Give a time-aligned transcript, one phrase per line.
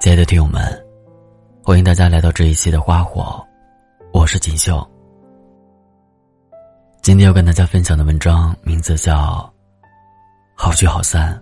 [0.00, 0.62] 亲爱的听友们，
[1.60, 3.44] 欢迎大家来到这一期的花火，
[4.12, 4.88] 我是锦绣。
[7.02, 9.16] 今天要跟大家分享的文章名字叫
[10.54, 11.34] 《好聚好散》，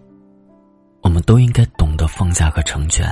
[1.02, 3.06] 我们都应该懂得放下和成全。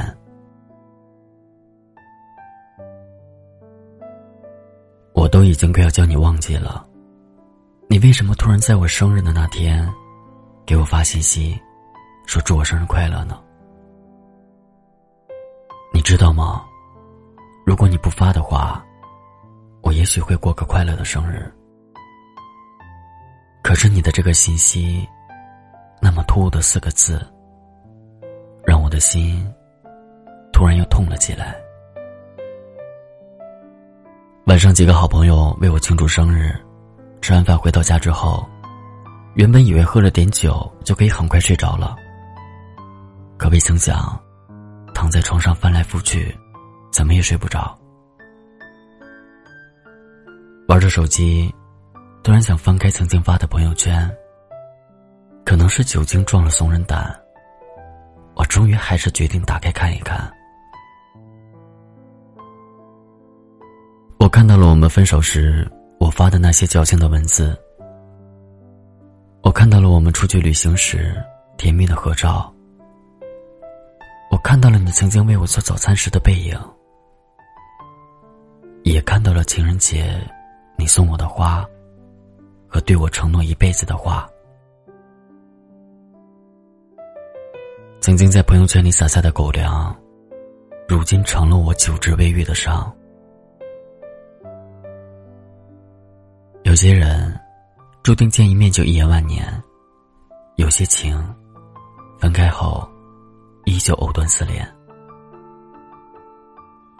[5.12, 6.88] 我都已经快要将你忘记了，
[7.86, 9.86] 你为什么突然在我生日的那天，
[10.64, 11.61] 给我发信息，
[12.24, 13.38] 说祝我生日快乐呢？
[16.04, 16.63] 知道吗？
[17.64, 18.85] 如果你不发的话，
[19.81, 21.50] 我也许会过个快乐的生日。
[23.63, 25.08] 可是你的这个信息，
[26.03, 27.27] 那么突兀的四个字，
[28.67, 29.50] 让我的心
[30.53, 31.57] 突然又痛了起来。
[34.44, 36.55] 晚上几个好朋友为我庆祝生日，
[37.22, 38.47] 吃完饭回到家之后，
[39.36, 41.97] 原本以为喝了点酒就可以很快睡着了，
[43.39, 44.20] 可未曾想。
[44.94, 46.34] 躺在床上翻来覆去，
[46.92, 47.77] 怎么也睡不着。
[50.69, 51.52] 玩着手机，
[52.22, 54.10] 突然想翻开曾经发的朋友圈。
[55.44, 57.14] 可能是酒精壮了怂人胆，
[58.34, 60.32] 我终于还是决定打开看一看。
[64.19, 67.54] 我看到了我们分手时我发的那些矫情的文字，
[69.42, 71.14] 我看到了我们出去旅行时
[71.58, 72.53] 甜蜜的合照。
[74.55, 76.56] 看到了你曾经为我做早餐时的背影，
[78.84, 80.16] 也看到了情人节
[80.78, 81.66] 你送我的花，
[82.69, 84.30] 和对我承诺一辈子的话。
[88.00, 89.92] 曾经在朋友圈里撒下的狗粮，
[90.86, 92.94] 如今成了我久治未愈的伤。
[96.62, 97.36] 有些人
[98.05, 99.44] 注定见一面就一眼万年，
[100.55, 101.20] 有些情
[102.20, 102.88] 分开后。
[103.64, 104.66] 依旧藕断丝连。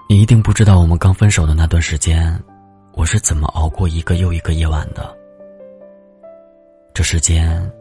[0.09, 2.39] 你一定不知道，我们刚分手的那段时间，
[2.93, 5.17] 我是怎么熬过一个又一个夜晚的。
[6.93, 7.73] 这世间，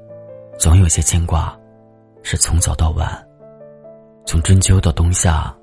[0.57, 1.55] 总有些牵挂，
[2.23, 3.27] 是从早到晚，
[4.25, 5.53] 从春秋到冬夏，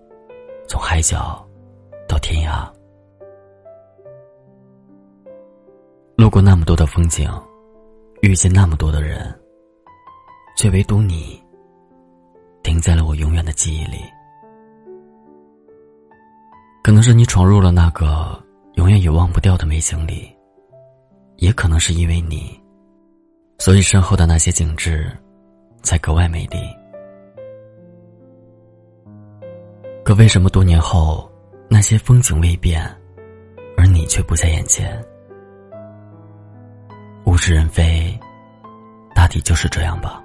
[0.68, 1.44] 从海角
[2.06, 2.70] 到天涯。
[6.16, 7.28] 路过那么多的风景，
[8.20, 9.34] 遇见那么多的人，
[10.56, 11.42] 却唯独你。
[12.62, 13.98] 停在了我永远的记忆里，
[16.82, 18.38] 可能是你闯入了那个
[18.74, 20.30] 永远也忘不掉的美景里，
[21.36, 22.58] 也可能是因为你，
[23.58, 25.10] 所以身后的那些景致
[25.82, 26.58] 才格外美丽。
[30.04, 31.30] 可为什么多年后
[31.68, 32.84] 那些风景未变，
[33.76, 35.02] 而你却不在眼前？
[37.26, 38.18] 物是人非，
[39.14, 40.22] 大抵就是这样吧。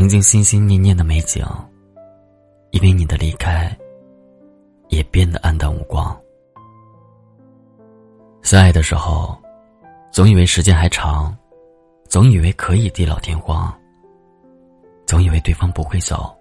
[0.00, 1.44] 曾经心心念念的美景，
[2.70, 3.70] 因为你的离开，
[4.88, 6.18] 也变得黯淡无光。
[8.40, 9.38] 相爱的时候，
[10.10, 11.36] 总以为时间还长，
[12.08, 13.70] 总以为可以地老天荒，
[15.06, 16.34] 总以为对方不会走，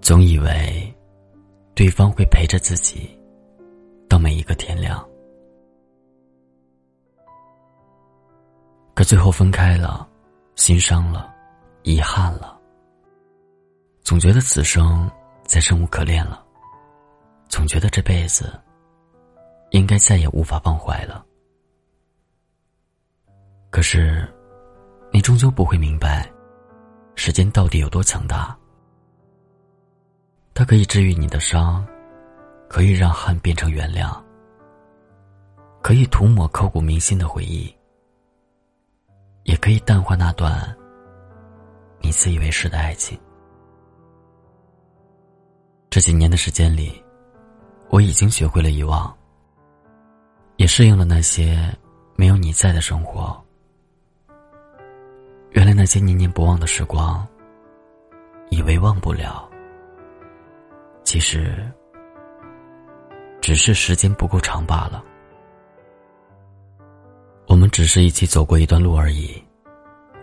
[0.00, 0.90] 总以为
[1.74, 3.10] 对方会陪着自己
[4.08, 5.06] 到每一个天亮。
[8.94, 10.08] 可最后分开了，
[10.56, 11.30] 心伤了。
[11.82, 12.58] 遗憾了，
[14.02, 15.10] 总觉得此生
[15.44, 16.44] 再生无可恋了，
[17.48, 18.58] 总觉得这辈子
[19.70, 21.24] 应该再也无法忘怀了。
[23.70, 24.28] 可是，
[25.12, 26.30] 你终究不会明白，
[27.16, 28.56] 时间到底有多强大。
[30.54, 31.84] 它可以治愈你的伤，
[32.68, 34.22] 可以让恨变成原谅，
[35.82, 37.74] 可以涂抹刻骨铭心的回忆，
[39.44, 40.76] 也可以淡化那段。
[42.02, 43.18] 你自以为是的爱情，
[45.88, 47.02] 这几年的时间里，
[47.90, 49.16] 我已经学会了遗忘，
[50.56, 51.72] 也适应了那些
[52.16, 53.40] 没有你在的生活。
[55.50, 57.26] 原来那些念念不忘的时光，
[58.50, 59.48] 以为忘不了，
[61.04, 61.70] 其实
[63.40, 65.04] 只是时间不够长罢了。
[67.46, 69.40] 我们只是一起走过一段路而已，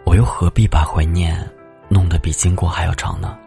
[0.06, 1.50] 我又何必把怀念？
[1.89, 3.38] 弄得比经过还要长呢。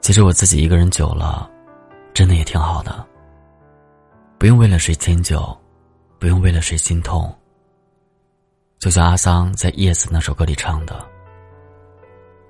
[0.00, 1.50] 其实我自己一个人久了，
[2.14, 3.06] 真的也挺好的。
[4.38, 5.58] 不用为了谁迁就，
[6.18, 7.34] 不用为了谁心痛。
[8.78, 11.04] 就像阿桑在《叶子》那首歌里唱的：“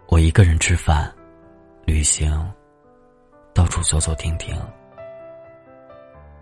[0.09, 1.11] 我一个人吃饭、
[1.87, 2.31] 旅行，
[3.55, 4.55] 到处走走停停，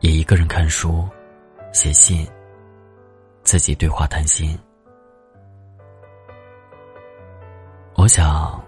[0.01, 1.09] 也一个人看书、
[1.73, 2.29] 写信，
[3.45, 4.59] 自己对话谈心。”
[8.07, 8.65] 我想，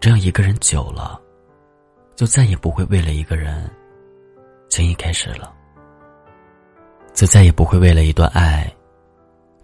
[0.00, 1.20] 这样一个人久了，
[2.14, 3.70] 就再也不会为了一个人
[4.70, 5.54] 轻易开始了，
[7.12, 8.66] 就再也不会为了一段爱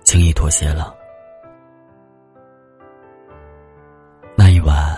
[0.05, 0.95] 轻易妥协了。
[4.37, 4.95] 那一晚，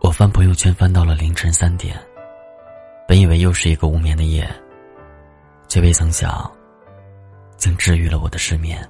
[0.00, 1.96] 我翻朋友圈翻到了凌晨三点，
[3.06, 4.44] 本以为又是一个无眠的夜，
[5.68, 6.50] 却未曾想，
[7.56, 8.84] 竟治愈了我的失眠。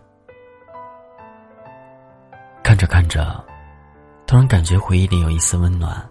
[2.62, 3.44] 看着看着，
[4.26, 6.04] 突然感觉回忆里有一丝温暖。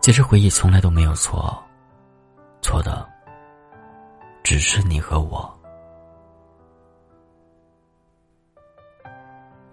[0.00, 1.62] 其实回忆从来都没有错，
[2.62, 3.06] 错的
[4.42, 5.52] 只是你和我。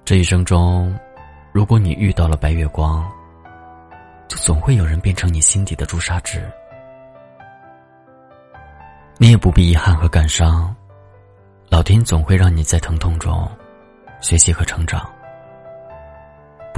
[0.05, 0.93] 这一生中。
[1.53, 3.05] 如果你遇到了白月光，
[4.29, 6.49] 就总会有人变成你心底的朱砂痣。
[9.17, 10.73] 你也不必遗憾和感伤，
[11.67, 13.45] 老天总会让你在疼痛中
[14.21, 15.11] 学习和成长。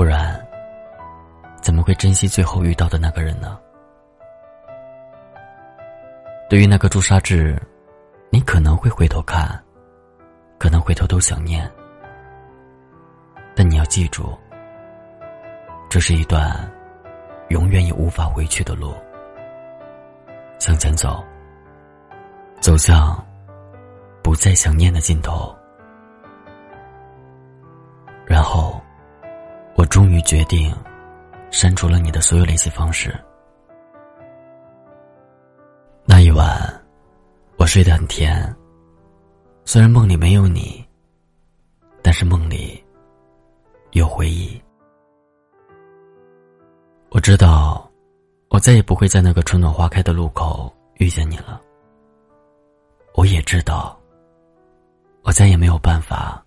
[0.04, 0.38] 不然，
[1.62, 3.58] 怎么会珍惜最后遇到的那个人呢？
[6.50, 7.58] 对于那个朱砂痣，
[8.30, 9.58] 你可能会回头看，
[10.60, 11.72] 可能会偷偷想念，
[13.56, 14.38] 但你要记住。
[15.90, 16.70] 这是一段
[17.48, 18.94] 永远也无法回去的路。
[20.60, 21.24] 向前走，
[22.60, 23.26] 走向
[24.22, 25.56] 不再想念的尽头。
[28.26, 28.84] 然后，
[29.76, 30.74] 我终于决定
[31.52, 33.14] 删除了你的所有联系方式。
[36.06, 36.82] 那一晚，
[37.58, 38.56] 我睡得很甜。
[39.66, 40.86] 虽然梦里没有你，
[42.02, 42.84] 但是梦里
[43.92, 44.62] 有回忆。
[47.10, 47.90] 我知道，
[48.50, 51.62] 我再也不会在那个春暖花开的路口遇见你了。
[53.16, 53.98] 我也知道，
[55.22, 56.44] 我再也没有办法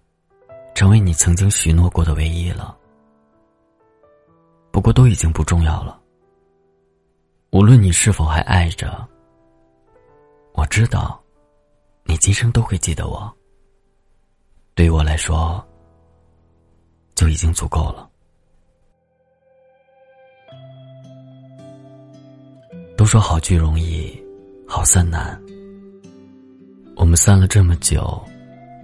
[0.75, 2.76] 成为你曾经许诺过的唯一了。
[4.77, 5.99] 不过都已经不重要了。
[7.51, 9.09] 无论你是否还爱着，
[10.53, 11.19] 我知道，
[12.05, 13.35] 你今生都会记得我。
[14.75, 15.67] 对于我来说，
[17.15, 18.07] 就已经足够了。
[22.99, 24.23] 都说好聚容易，
[24.69, 25.43] 好散难。
[26.97, 28.23] 我们散了这么久，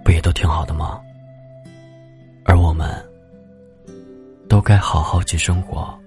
[0.03, 0.99] 不也都挺好的吗？
[2.45, 3.12] 而我们，
[4.47, 5.97] 都该好好去生活。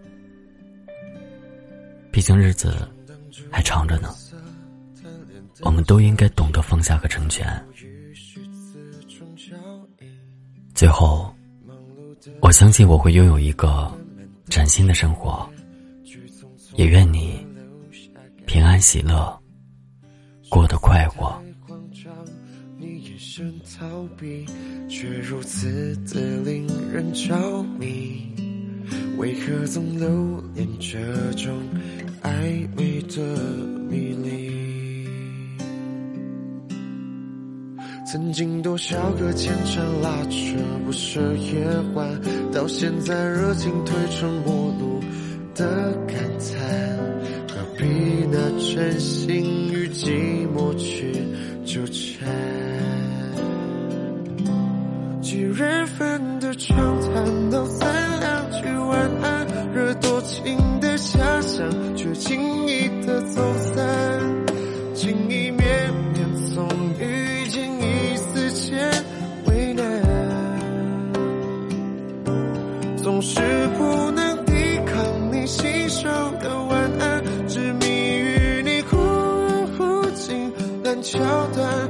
[2.11, 2.89] 毕竟日子
[3.51, 4.15] 还长着呢。
[5.63, 7.47] 我们都应该懂得放下和成全。
[10.75, 11.35] 最后，
[12.41, 13.91] 我相信我会拥有一个
[14.47, 15.49] 崭新的生活。
[16.75, 17.45] 也愿你。
[18.47, 19.37] 平安喜乐，
[20.49, 21.43] 过得快活。
[22.79, 24.45] 你眼神逃避，
[24.87, 28.21] 却如此的令人着迷。
[29.17, 30.99] 为何总留恋这
[31.33, 31.59] 种
[32.23, 33.23] 暧昧的
[33.89, 35.09] 迷离？
[38.07, 41.65] 曾经多少个牵肠拉扯不舍夜
[41.95, 42.21] 晚，
[42.53, 45.01] 到现在热情褪成陌路
[45.55, 46.97] 的感叹。
[47.49, 47.87] 何必
[48.27, 51.11] 拿真心与寂寞去
[51.67, 52.29] 纠缠？
[55.21, 63.43] 几人份的畅谈道三两句晚安，惹多情的遐想，却轻易的走
[63.75, 64.06] 散。
[81.07, 81.86] 桥段。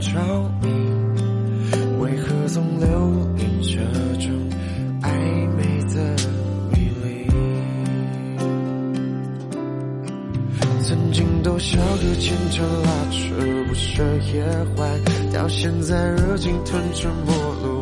[0.00, 0.18] 着
[0.62, 0.68] 迷。
[2.00, 2.86] 为何总留
[3.36, 3.76] 恋这
[4.18, 4.30] 种
[5.02, 5.08] 暧
[5.56, 5.62] 昧
[5.92, 6.16] 的
[6.72, 7.06] 迷离？
[10.82, 13.34] 曾经多少个牵肠拉扯
[13.68, 14.02] 不舍
[14.32, 14.44] 夜
[14.76, 14.88] 晚，
[15.32, 17.77] 到现在热情吞成陌路